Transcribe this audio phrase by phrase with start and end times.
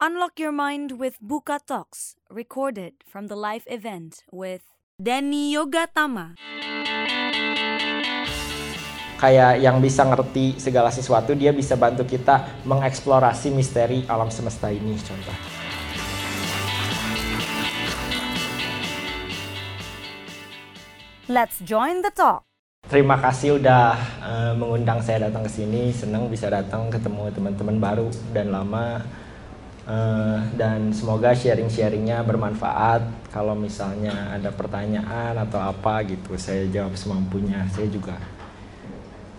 [0.00, 4.64] Unlock your mind with Buka Talks, recorded from the live event with
[4.96, 6.40] Denny Yogatama.
[9.20, 14.96] Kayak yang bisa ngerti segala sesuatu, dia bisa bantu kita mengeksplorasi misteri alam semesta ini,
[15.04, 15.36] contoh.
[21.28, 22.48] Let's join the talk.
[22.88, 25.92] Terima kasih udah uh, mengundang saya datang ke sini.
[25.92, 29.04] Senang bisa datang ketemu teman-teman baru dan lama.
[29.90, 33.02] Uh, dan semoga sharing-sharingnya bermanfaat.
[33.34, 37.66] Kalau misalnya ada pertanyaan atau apa gitu, saya jawab semampunya.
[37.74, 38.14] Saya juga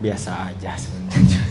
[0.04, 1.42] biasa aja sebenarnya.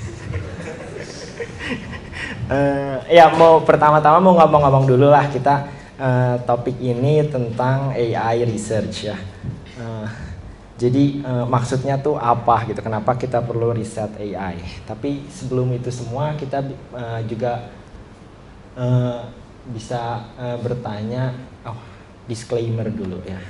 [2.53, 5.65] uh, ya mau pertama-tama mau ngomong-ngomong dulu lah kita
[5.97, 9.17] uh, topik ini tentang AI research ya.
[9.81, 10.13] Uh,
[10.77, 12.85] jadi uh, maksudnya tuh apa gitu?
[12.85, 14.61] Kenapa kita perlu riset AI?
[14.85, 16.61] Tapi sebelum itu semua kita
[16.93, 17.80] uh, juga
[18.77, 19.25] uh,
[19.71, 21.35] bisa uh, bertanya.
[21.67, 21.77] Oh,
[22.27, 23.41] disclaimer dulu ya.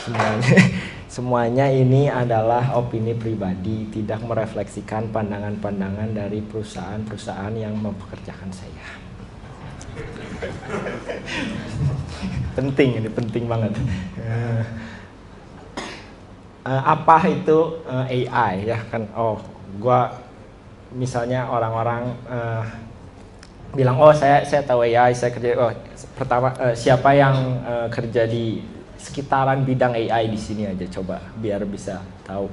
[0.00, 0.58] Semuanya
[1.14, 8.86] semuanya ini adalah opini pribadi, tidak merefleksikan pandangan-pandangan dari perusahaan-perusahaan yang mempekerjakan saya.
[12.58, 13.72] penting ini penting banget.
[14.18, 14.62] Uh,
[16.64, 19.36] apa itu uh, eh, AI ya kan oh
[19.76, 20.16] gua
[20.96, 22.64] misalnya orang-orang uh,
[23.74, 25.74] bilang oh saya saya tahu AI saya kerja oh
[26.14, 28.62] pertama uh, siapa yang uh, kerja di
[28.94, 32.48] sekitaran bidang AI di sini aja coba biar bisa tahu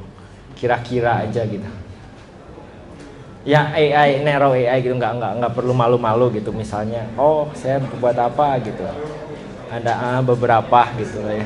[0.58, 1.70] kira-kira aja gitu.
[3.42, 8.18] Ya AI narrow AI gitu nggak nggak nggak perlu malu-malu gitu misalnya oh saya buat
[8.18, 8.58] apa?
[8.62, 8.84] gitu.
[9.72, 11.46] Ada uh, beberapa gitu ya.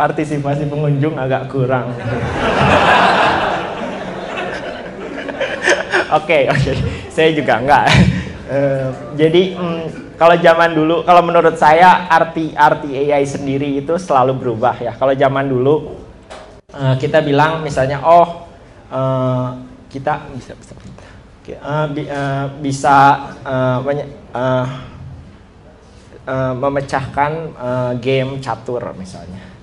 [0.00, 1.92] Partisipasi pengunjung agak kurang.
[6.14, 6.72] Oke, oke.
[7.10, 7.84] Saya juga enggak.
[8.46, 8.88] Uh,
[9.20, 9.82] jadi um,
[10.14, 14.92] kalau zaman dulu, kalau menurut saya arti arti AI sendiri itu selalu berubah ya.
[14.94, 15.74] Kalau zaman dulu
[16.74, 18.46] uh, kita bilang misalnya, oh
[18.92, 19.56] uh,
[19.90, 20.72] kita bisa bisa
[21.62, 22.96] uh, bi, uh, bisa
[23.46, 24.66] uh, uh,
[26.26, 29.56] uh, memecahkan uh, game catur misalnya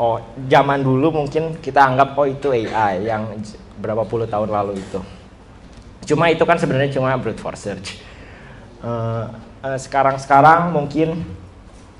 [0.00, 0.16] oh
[0.48, 3.28] zaman dulu mungkin kita anggap oh itu AI yang
[3.76, 5.19] berapa puluh tahun lalu itu.
[6.10, 8.02] Cuma itu kan sebenarnya cuma brute force search.
[8.82, 9.30] Uh,
[9.62, 11.22] uh, sekarang-sekarang mungkin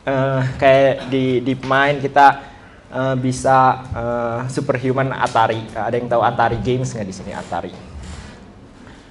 [0.02, 2.42] uh, kayak di DeepMind kita
[2.90, 5.62] uh, bisa uh, superhuman Atari.
[5.70, 7.90] Ada yang tahu Atari Games nggak di sini Atari?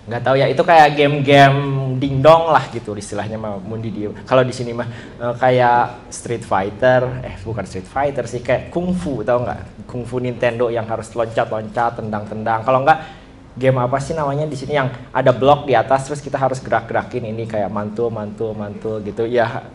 [0.09, 1.59] nggak tahu ya itu kayak game-game
[2.01, 4.89] dingdong lah gitu istilahnya mah mundi dia kalau di sini mah
[5.21, 10.73] uh, kayak Street Fighter eh bukan Street Fighter sih kayak kungfu tau nggak kungfu Nintendo
[10.73, 13.18] yang harus loncat-loncat tendang-tendang kalau nggak
[13.59, 17.27] game apa sih namanya di sini yang ada blok di atas terus kita harus gerak-gerakin
[17.27, 19.67] ini kayak mantul mantul mantul gitu ya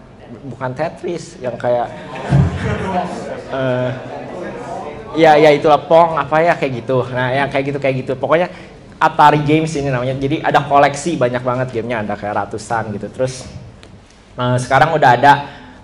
[0.49, 1.93] bukan Tetris yang kayak
[3.53, 3.93] uh,
[5.21, 8.49] ya ya itulah pong apa ya kayak gitu nah yang kayak gitu kayak gitu pokoknya
[9.05, 10.17] Atari Games ini namanya.
[10.17, 13.11] Jadi ada koleksi banyak banget gamenya, ada kayak ratusan gitu.
[13.13, 13.45] Terus
[14.39, 15.33] uh, sekarang udah ada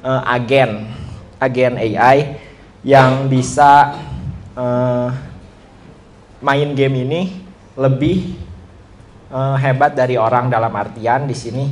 [0.01, 0.89] uh, agen,
[1.37, 2.41] agen AI
[2.81, 3.99] yang bisa
[4.57, 5.13] uh,
[6.41, 7.21] main game ini
[7.79, 8.35] lebih
[9.31, 11.65] uh, hebat dari orang dalam artian di sini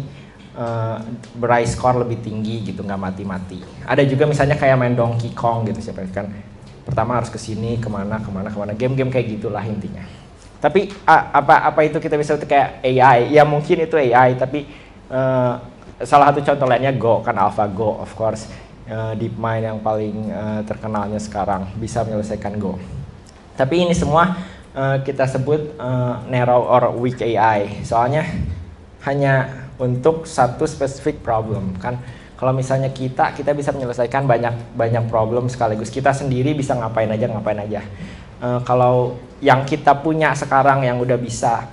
[0.54, 0.98] uh,
[1.66, 3.58] skor lebih tinggi gitu nggak mati-mati.
[3.86, 6.30] Ada juga misalnya kayak main Donkey Kong gitu siapa kan
[6.86, 10.02] pertama harus ke sini ke mana ke mana ke mana game-game kayak gitulah intinya.
[10.58, 13.30] Tapi apa apa itu kita bisa kayak AI?
[13.30, 14.66] Ya mungkin itu AI, tapi
[15.06, 15.54] uh,
[16.02, 18.46] salah satu contoh lainnya Go kan AlphaGo of course
[18.88, 22.80] DeepMind yang paling uh, terkenalnya sekarang bisa menyelesaikan Go.
[23.54, 24.34] Tapi ini semua
[24.74, 27.84] uh, kita sebut uh, narrow or weak AI.
[27.84, 28.24] Soalnya
[29.06, 32.00] hanya untuk satu spesifik problem kan.
[32.38, 35.90] Kalau misalnya kita kita bisa menyelesaikan banyak banyak problem sekaligus.
[35.90, 37.82] Kita sendiri bisa ngapain aja ngapain aja
[38.42, 41.66] uh, kalau yang kita punya sekarang yang udah bisa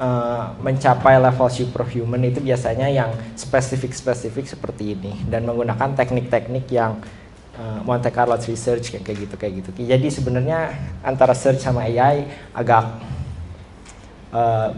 [0.00, 7.00] uh, mencapai level superhuman itu biasanya yang spesifik-spesifik seperti ini dan menggunakan teknik-teknik yang
[7.60, 9.68] uh, Monte Carlo research kayak gitu kayak gitu.
[9.84, 10.72] Jadi sebenarnya
[11.04, 12.24] antara search sama AI
[12.56, 12.84] agak
[14.32, 14.72] uh,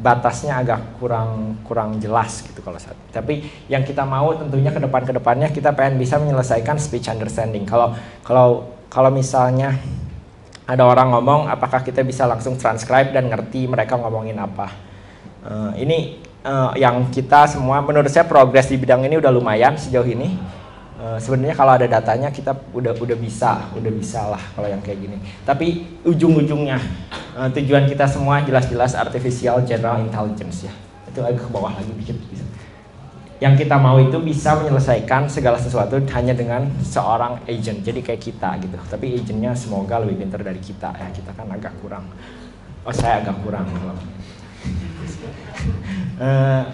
[0.00, 2.96] batasnya agak kurang kurang jelas gitu kalau saat.
[3.08, 7.64] Tapi yang kita mau tentunya ke depan ke depannya kita pengen bisa menyelesaikan speech understanding.
[7.64, 9.80] Kalau kalau kalau misalnya
[10.64, 14.72] ada orang ngomong apakah kita bisa langsung transcribe dan ngerti mereka ngomongin apa
[15.44, 20.08] uh, ini uh, yang kita semua menurut saya progres di bidang ini udah lumayan sejauh
[20.08, 20.40] ini
[21.04, 25.04] Uh, sebenarnya kalau ada datanya kita udah udah bisa, udah bisa lah kalau yang kayak
[25.04, 25.20] gini.
[25.44, 26.80] Tapi ujung-ujungnya
[27.36, 30.72] uh, tujuan kita semua jelas-jelas artificial general intelligence ya.
[31.04, 32.16] Itu agak ke bawah lagi dikit.
[33.36, 37.84] Yang kita mau itu bisa menyelesaikan segala sesuatu hanya dengan seorang agent.
[37.84, 38.80] Jadi kayak kita gitu.
[38.88, 41.12] Tapi agentnya semoga lebih pintar dari kita ya.
[41.12, 42.08] Kita kan agak kurang.
[42.88, 43.68] Oh saya agak kurang.
[46.16, 46.64] uh,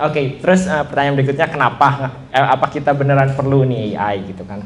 [0.00, 2.08] Oke, okay, terus uh, pertanyaan berikutnya kenapa?
[2.32, 4.64] Eh, apa kita beneran perlu nih AI gitu kan?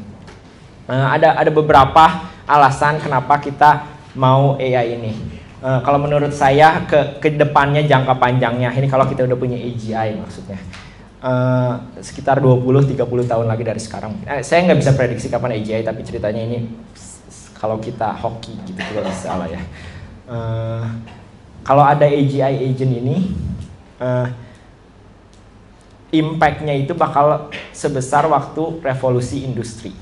[0.87, 3.83] Uh, ada ada beberapa alasan kenapa kita
[4.15, 5.11] mau AI ini.
[5.59, 10.23] Uh, kalau menurut saya ke ke depannya jangka panjangnya ini kalau kita udah punya AGI
[10.23, 10.55] maksudnya.
[11.19, 14.15] Uh, sekitar 20-30 tahun lagi dari sekarang.
[14.23, 16.63] Eh, saya nggak bisa prediksi kapan AGI tapi ceritanya ini
[17.59, 19.59] kalau kita hoki gitu juga bisa lah ya.
[20.31, 20.85] Uh,
[21.67, 23.35] kalau ada AGI agent ini,
[23.99, 24.44] uh,
[26.19, 29.93] impactnya itu bakal sebesar waktu revolusi industri.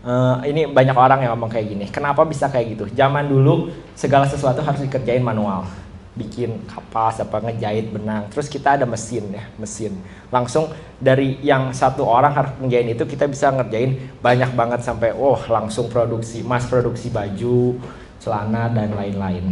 [0.00, 1.84] Uh, ini banyak orang yang ngomong kayak gini.
[1.92, 2.84] Kenapa bisa kayak gitu?
[2.96, 5.68] Zaman dulu segala sesuatu harus dikerjain manual,
[6.16, 8.24] bikin kapas apa ngejahit benang.
[8.32, 10.00] Terus kita ada mesin ya, mesin.
[10.32, 15.36] Langsung dari yang satu orang harus ngerjain itu kita bisa ngerjain banyak banget sampai oh
[15.52, 17.76] langsung produksi, mas produksi baju,
[18.20, 19.44] celana dan lain-lain.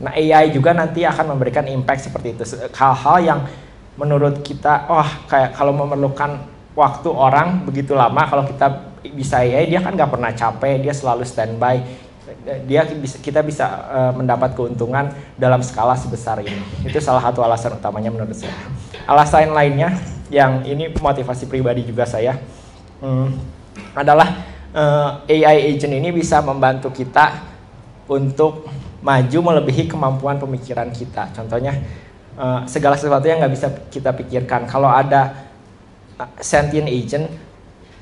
[0.00, 2.44] Nah AI juga nanti akan memberikan impact seperti itu.
[2.72, 3.40] Hal-hal yang
[3.94, 6.42] menurut kita wah kayak kalau memerlukan
[6.74, 11.22] waktu orang begitu lama kalau kita bisa ya dia kan nggak pernah capek dia selalu
[11.26, 11.82] standby.
[12.64, 16.60] Dia bisa kita bisa uh, mendapat keuntungan dalam skala sebesar ini.
[16.84, 18.52] Itu salah satu alasan utamanya menurut saya.
[19.04, 19.92] Alasan lainnya
[20.32, 22.40] yang ini motivasi pribadi juga saya
[23.04, 23.28] hmm,
[23.92, 24.28] adalah
[25.28, 27.44] eh, AI agent ini bisa membantu kita
[28.08, 28.64] untuk
[29.04, 31.28] maju melebihi kemampuan pemikiran kita.
[31.36, 31.76] Contohnya
[32.38, 34.66] uh, segala sesuatu yang nggak bisa kita pikirkan.
[34.66, 35.50] Kalau ada
[36.18, 37.26] uh, sentient agent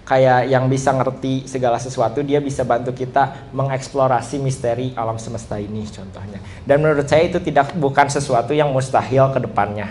[0.02, 5.86] kayak yang bisa ngerti segala sesuatu, dia bisa bantu kita mengeksplorasi misteri alam semesta ini
[5.86, 6.42] contohnya.
[6.66, 9.88] Dan menurut saya itu tidak bukan sesuatu yang mustahil ke depannya.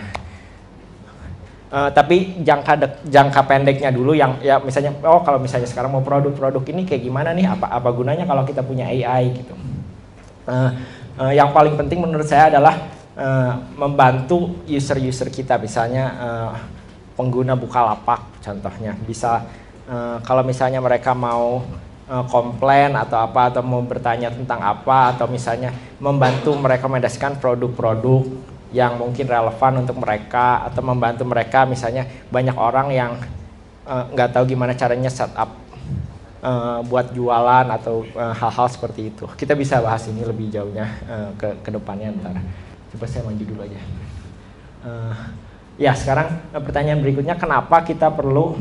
[1.72, 6.04] Uh, tapi jangka dek, jangka pendeknya dulu yang ya misalnya oh kalau misalnya sekarang mau
[6.04, 9.56] produk-produk ini kayak gimana nih apa apa gunanya kalau kita punya AI gitu.
[10.44, 10.68] Uh,
[11.16, 12.76] uh, yang paling penting menurut saya adalah
[13.22, 16.52] uh, membantu user-user kita misalnya uh,
[17.14, 19.46] pengguna Bukalapak contohnya bisa
[19.86, 21.62] uh, kalau misalnya mereka mau
[22.10, 25.70] uh, komplain atau apa atau mau bertanya tentang apa atau misalnya
[26.02, 28.26] membantu merekomendasikan produk-produk
[28.72, 33.12] yang mungkin relevan untuk mereka atau membantu mereka misalnya banyak orang yang
[33.84, 35.52] nggak uh, tahu gimana caranya setup
[36.40, 41.30] uh, buat jualan atau hal-hal uh, seperti itu kita bisa bahas ini lebih jauhnya uh,
[41.36, 42.40] ke ke depannya ntar.
[42.92, 43.80] Coba saya maju dulu aja.
[44.84, 45.16] Uh,
[45.80, 48.60] ya sekarang pertanyaan berikutnya kenapa kita perlu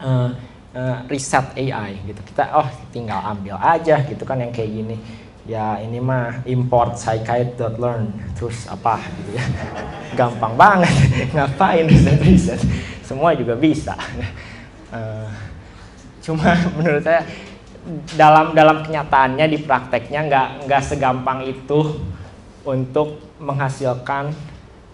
[0.00, 0.30] uh,
[0.72, 2.20] uh, riset AI gitu.
[2.24, 4.96] Kita oh tinggal ambil aja gitu kan yang kayak gini.
[5.44, 9.44] Ya ini mah import scikite.learn terus apa gitu ya.
[10.18, 10.92] Gampang banget.
[11.36, 12.60] Ngapain riset riset?
[13.04, 13.92] Semua juga bisa.
[14.88, 15.28] Uh,
[16.24, 17.28] cuma menurut saya
[18.16, 21.96] dalam dalam kenyataannya di prakteknya nggak nggak segampang itu
[22.68, 24.36] untuk menghasilkan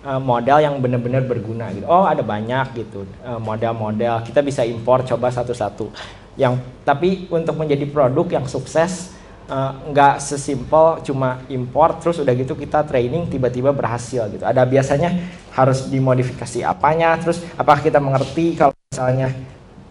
[0.06, 1.91] uh, model yang benar-benar berguna gitu.
[1.91, 5.91] Oh ada banyak gitu uh, model-model kita bisa impor coba satu-satu.
[6.38, 9.11] Yang tapi untuk menjadi produk yang sukses
[9.50, 14.47] uh, nggak sesimpel cuma impor terus udah gitu kita training tiba-tiba berhasil gitu.
[14.47, 15.11] Ada biasanya
[15.50, 19.34] harus dimodifikasi apanya terus apakah kita mengerti kalau misalnya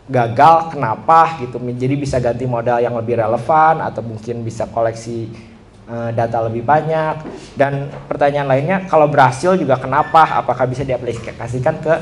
[0.03, 5.52] gagal kenapa gitu jadi bisa ganti modal yang lebih relevan atau mungkin bisa koleksi Eh,
[6.15, 7.15] data lebih banyak.
[7.59, 10.39] Dan pertanyaan lainnya kalau berhasil juga kenapa?
[10.39, 11.93] Apakah bisa diaplikasikan ke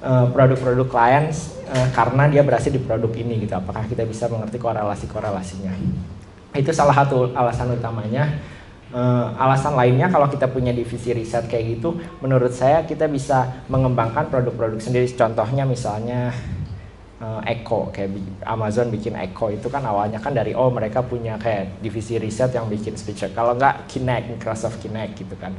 [0.00, 1.28] eh, produk-produk klien
[1.72, 3.56] uh, karena dia berhasil di produk ini gitu?
[3.56, 5.72] Apakah kita bisa mengerti korelasi korelasinya
[6.56, 8.32] itu salah satu alasan utamanya.
[9.36, 14.80] Alasan lainnya kalau kita punya divisi riset kayak gitu menurut saya kita bisa mengembangkan produk-produk
[14.80, 15.04] sendiri.
[15.12, 16.32] Contohnya misalnya
[17.20, 18.12] uh, Echo kayak
[18.44, 22.68] Amazon bikin Echo itu kan awalnya kan dari oh mereka punya kayak divisi riset yang
[22.68, 25.52] bikin speech kalau nggak Kinect Microsoft Kinect gitu kan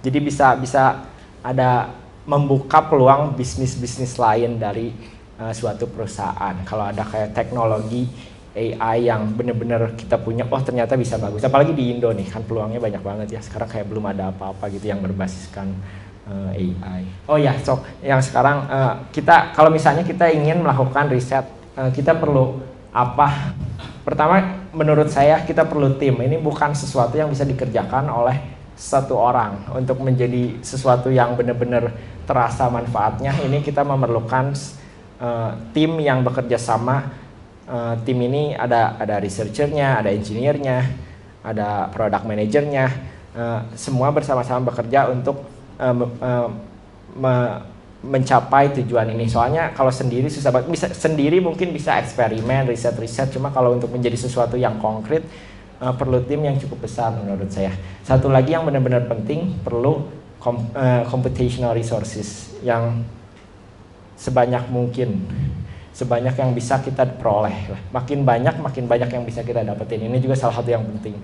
[0.00, 1.04] jadi bisa bisa
[1.40, 1.92] ada
[2.28, 4.92] membuka peluang bisnis bisnis lain dari
[5.40, 8.08] uh, suatu perusahaan kalau ada kayak teknologi
[8.50, 11.38] AI yang bener-bener kita punya, oh ternyata bisa bagus.
[11.46, 13.40] Apalagi di Indo nih, kan peluangnya banyak banget ya.
[13.46, 15.70] Sekarang kayak belum ada apa-apa gitu yang berbasiskan
[16.28, 17.02] eh, AI.
[17.30, 21.46] Oh ya, so yang sekarang uh, kita kalau misalnya kita ingin melakukan riset,
[21.78, 22.60] uh, kita perlu
[22.90, 23.54] apa?
[24.02, 26.18] Pertama, menurut saya kita perlu tim.
[26.18, 28.36] Ini bukan sesuatu yang bisa dikerjakan oleh
[28.80, 31.92] satu orang untuk menjadi sesuatu yang benar-benar
[32.24, 33.36] terasa manfaatnya.
[33.44, 34.56] Ini kita memerlukan
[35.20, 37.12] uh, tim yang bekerja sama.
[37.70, 40.90] Uh, tim ini ada ada researchernya, ada engineer-nya,
[41.44, 42.86] ada product manajernya.
[43.30, 46.48] Uh, semua bersama-sama bekerja untuk uh, uh,
[47.16, 47.34] me,
[48.00, 49.28] mencapai tujuan ini.
[49.28, 50.68] Soalnya kalau sendiri susah banget.
[50.68, 53.32] Bisa sendiri mungkin bisa eksperimen, riset-riset.
[53.32, 55.24] Cuma kalau untuk menjadi sesuatu yang konkret
[55.80, 57.72] uh, perlu tim yang cukup besar menurut saya.
[58.04, 60.06] Satu lagi yang benar-benar penting perlu
[60.40, 63.04] com, uh, computational resources yang
[64.16, 65.24] sebanyak mungkin
[65.96, 67.52] sebanyak yang bisa kita peroleh
[67.92, 71.16] makin banyak makin banyak yang bisa kita dapetin ini juga salah satu yang penting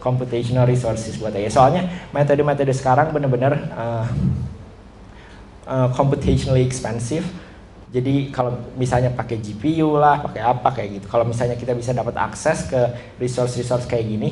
[0.00, 4.06] computational resources buat saya soalnya metode-metode sekarang benar-benar uh,
[5.68, 7.22] uh, computationally expensive.
[7.90, 11.06] Jadi kalau misalnya pakai GPU lah pakai apa kayak gitu.
[11.10, 12.80] Kalau misalnya kita bisa dapat akses ke
[13.18, 14.30] resource-resource kayak gini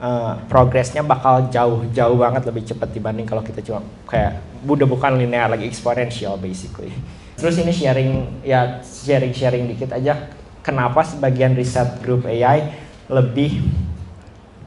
[0.00, 5.52] uh, progresnya bakal jauh-jauh banget lebih cepat dibanding kalau kita cuma kayak udah bukan linear
[5.52, 6.90] lagi exponential basically.
[7.36, 10.32] Terus ini sharing ya sharing-sharing dikit aja.
[10.64, 12.72] Kenapa sebagian riset grup AI
[13.12, 13.60] lebih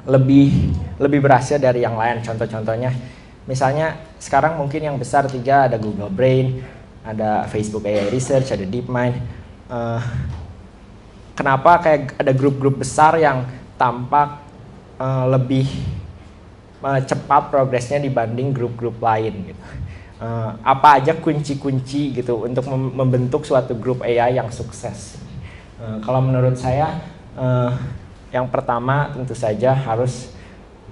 [0.07, 2.95] lebih lebih berhasil dari yang lain contoh-contohnya
[3.43, 6.63] misalnya sekarang mungkin yang besar tiga ada Google Brain
[7.03, 9.15] ada Facebook AI Research ada DeepMind
[9.67, 9.99] uh,
[11.37, 13.45] kenapa kayak ada grup-grup besar yang
[13.77, 14.41] tampak
[14.97, 15.69] uh, lebih
[16.81, 19.63] uh, cepat progresnya dibanding grup-grup lain gitu.
[20.17, 25.21] Uh, apa aja kunci-kunci gitu untuk mem membentuk suatu grup AI yang sukses.
[25.77, 26.97] Uh, kalau menurut saya
[27.37, 27.69] uh,
[28.37, 30.29] yang pertama tentu saja harus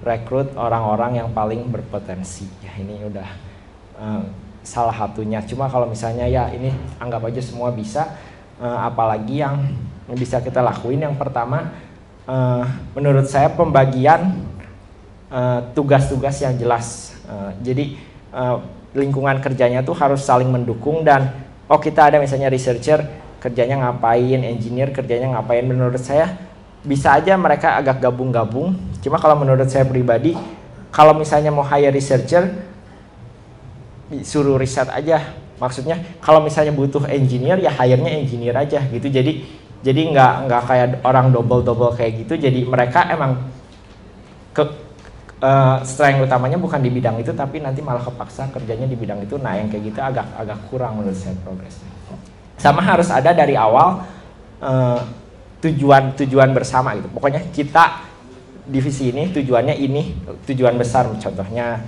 [0.02, 2.50] rekrut orang-orang yang paling berpotensi.
[2.58, 3.28] Ya ini udah
[4.02, 4.22] uh,
[4.66, 5.38] salah satunya.
[5.46, 8.18] Cuma kalau misalnya ya ini anggap aja semua bisa,
[8.58, 9.62] uh, apalagi yang
[10.18, 11.70] bisa kita lakuin yang pertama
[12.26, 14.42] uh, menurut saya pembagian
[15.74, 17.18] tugas-tugas uh, yang jelas.
[17.26, 17.98] Uh, jadi
[18.30, 18.62] uh,
[18.94, 21.34] lingkungan kerjanya tuh harus saling mendukung dan
[21.66, 23.02] oh kita ada misalnya researcher
[23.42, 25.66] kerjanya ngapain, engineer kerjanya ngapain.
[25.66, 26.45] Menurut saya
[26.86, 28.78] bisa aja mereka agak gabung-gabung.
[29.02, 30.38] Cuma kalau menurut saya pribadi,
[30.94, 32.46] kalau misalnya mau hire researcher,
[34.22, 35.34] suruh riset aja.
[35.58, 39.10] Maksudnya kalau misalnya butuh engineer ya hire-nya engineer aja gitu.
[39.10, 39.44] Jadi
[39.86, 43.38] jadi nggak nggak kayak orang double double kayak gitu jadi mereka emang
[44.50, 44.64] ke
[45.38, 49.38] uh, strength utamanya bukan di bidang itu tapi nanti malah kepaksa kerjanya di bidang itu
[49.38, 51.86] nah yang kayak gitu agak agak kurang menurut saya progresnya
[52.58, 54.02] sama harus ada dari awal
[54.58, 55.00] uh,
[55.66, 57.08] tujuan tujuan bersama gitu.
[57.10, 58.06] Pokoknya kita
[58.66, 60.14] divisi ini tujuannya ini
[60.46, 61.82] tujuan besar contohnya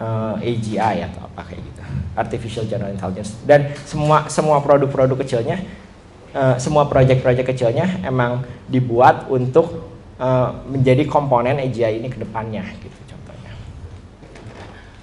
[0.00, 1.80] uh, eh, AGI atau apa kayak gitu.
[2.12, 3.36] Artificial general intelligence.
[3.44, 5.60] Dan semua semua produk-produk kecilnya
[6.36, 12.98] uh, semua proyek-proyek kecilnya emang dibuat untuk uh, menjadi komponen AGI ini ke depannya gitu
[13.08, 13.52] contohnya.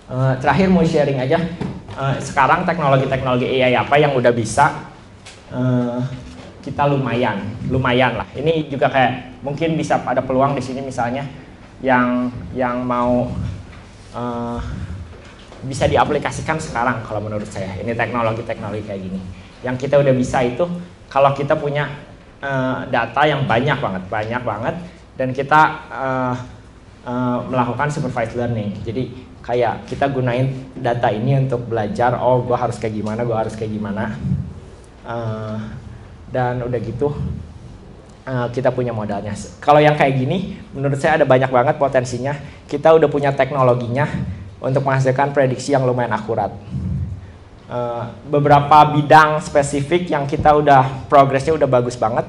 [0.10, 1.42] Uh, terakhir mau sharing aja
[1.98, 4.90] uh, sekarang teknologi-teknologi AI apa yang udah bisa
[5.54, 6.02] uh,
[6.60, 7.40] kita lumayan,
[7.72, 8.28] lumayan lah.
[8.36, 11.24] Ini juga kayak mungkin bisa ada peluang di sini misalnya
[11.80, 13.32] yang yang mau
[14.12, 14.60] uh,
[15.64, 17.80] bisa diaplikasikan sekarang kalau menurut saya.
[17.80, 19.20] Ini teknologi-teknologi kayak gini.
[19.64, 20.68] Yang kita udah bisa itu
[21.12, 21.88] kalau kita punya
[22.44, 24.76] uh, data yang banyak banget, banyak banget,
[25.20, 25.62] dan kita
[25.92, 26.36] uh,
[27.08, 28.76] uh, melakukan supervised learning.
[28.84, 33.56] Jadi kayak kita gunain data ini untuk belajar, oh gue harus kayak gimana, gue harus
[33.56, 34.16] kayak gimana.
[35.08, 35.58] Uh,
[36.30, 37.14] dan udah gitu
[38.30, 39.34] uh, kita punya modalnya.
[39.62, 42.38] Kalau yang kayak gini, menurut saya ada banyak banget potensinya.
[42.70, 44.06] Kita udah punya teknologinya
[44.62, 46.54] untuk menghasilkan prediksi yang lumayan akurat.
[47.70, 52.26] Eh, beberapa bidang spesifik yang kita udah progresnya udah bagus banget.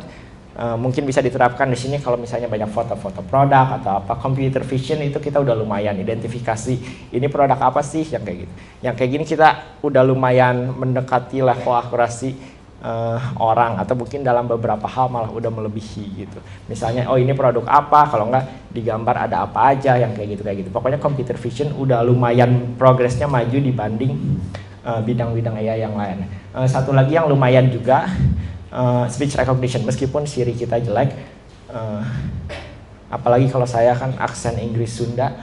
[0.51, 5.01] Uh, mungkin bisa diterapkan di sini kalau misalnya banyak foto-foto produk atau apa computer vision
[5.01, 6.75] itu kita udah lumayan identifikasi
[7.17, 8.53] ini produk apa sih yang kayak gitu.
[8.85, 9.49] Yang kayak gini kita
[9.81, 12.37] udah lumayan mendekati level akurasi
[12.81, 16.39] uh, orang atau mungkin dalam beberapa hal malah udah melebihi gitu.
[16.67, 20.59] Misalnya oh ini produk apa kalau enggak digambar ada apa aja yang kayak gitu kayak
[20.67, 20.71] gitu.
[20.73, 24.41] Pokoknya computer vision udah lumayan progresnya maju dibanding
[24.81, 26.25] Eh, bidang-bidang uh, AI yang lain.
[26.57, 28.09] Uh, satu lagi yang lumayan juga
[28.73, 31.13] uh, speech recognition meskipun Siri kita jelek,
[31.69, 32.01] uh,
[33.13, 35.37] apalagi kalau saya kan aksen Inggris Sunda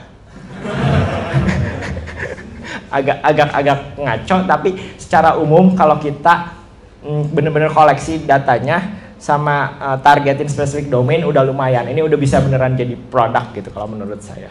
[2.90, 6.57] agak agak agak ngaco tapi secara umum kalau kita
[7.04, 11.90] mm, benar-benar koleksi datanya sama uh, targetin spesifik domain udah lumayan.
[11.90, 14.50] Ini udah bisa beneran jadi produk gitu kalau menurut saya.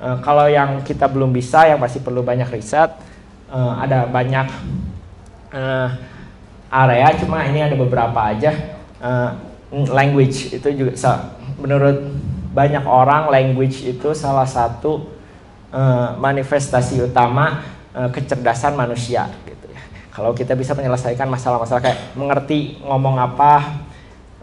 [0.00, 2.90] Uh, kalau yang kita belum bisa yang masih perlu banyak riset.
[3.52, 4.48] Uh, ada banyak
[5.52, 5.88] uh,
[6.72, 8.80] area cuma ini ada beberapa aja.
[8.96, 9.36] Uh,
[9.72, 10.92] language itu juga
[11.60, 12.16] menurut
[12.52, 15.08] banyak orang language itu salah satu
[15.72, 17.64] uh, manifestasi utama
[17.96, 19.28] uh, kecerdasan manusia
[20.12, 23.80] Kalau kita bisa menyelesaikan masalah-masalah kayak mengerti ngomong apa,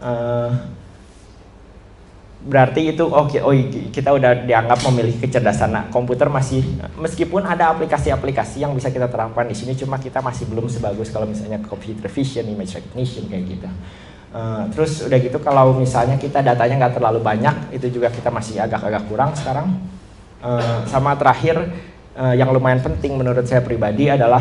[0.02, 0.50] uh,
[2.40, 3.52] berarti itu oke okay, oh
[3.92, 5.70] kita udah dianggap memiliki kecerdasan.
[5.70, 6.64] Nah, komputer masih
[6.98, 11.28] meskipun ada aplikasi-aplikasi yang bisa kita terapkan di sini cuma kita masih belum sebagus kalau
[11.28, 13.68] misalnya computer vision image recognition kayak gitu.
[14.30, 18.58] Uh, terus udah gitu kalau misalnya kita datanya nggak terlalu banyak itu juga kita masih
[18.58, 19.76] agak-agak kurang sekarang.
[20.40, 21.60] Uh, sama terakhir
[22.16, 24.40] uh, yang lumayan penting menurut saya pribadi adalah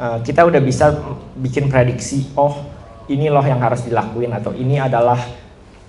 [0.00, 0.96] uh, kita udah bisa
[1.36, 2.56] bikin prediksi oh
[3.12, 5.20] ini loh yang harus dilakuin atau ini adalah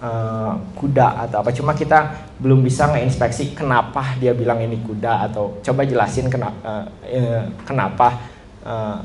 [0.04, 5.62] uh, kuda atau apa cuma kita belum bisa ngeinspeksi kenapa dia bilang ini kuda atau
[5.64, 8.20] coba jelasin kena, uh, uh, kenapa
[8.68, 9.00] uh,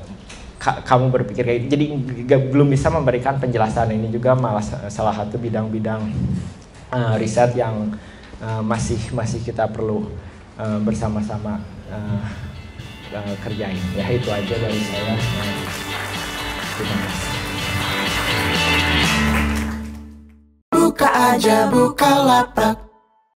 [0.57, 1.71] ka kamu berpikir kayak gitu.
[1.77, 1.85] jadi
[2.49, 6.01] belum bisa memberikan penjelasan ini juga malah salah satu bidang-bidang
[6.91, 7.93] uh, riset yang
[8.41, 10.09] uh, masih masih kita perlu
[10.57, 11.61] uh, bersama-sama
[11.93, 12.25] uh,
[13.19, 15.15] uh, kerjain ya itu aja dari saya.
[16.77, 17.25] Terima kasih.
[20.77, 22.86] Buka aja buka lapak